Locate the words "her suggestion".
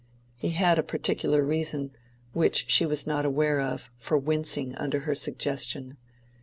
5.01-5.95